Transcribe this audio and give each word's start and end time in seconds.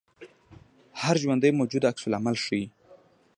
هر 1.01 1.15
ژوندی 1.23 1.51
موجود 1.59 1.83
عکس 1.91 2.03
العمل 2.07 2.35
ښيي 2.45 2.65